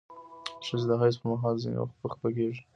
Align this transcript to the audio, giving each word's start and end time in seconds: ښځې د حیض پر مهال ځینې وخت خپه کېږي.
ښځې 0.65 0.85
د 0.89 0.91
حیض 1.01 1.15
پر 1.19 1.27
مهال 1.31 1.55
ځینې 1.63 1.77
وخت 1.81 1.95
خپه 2.15 2.29
کېږي. 2.35 2.61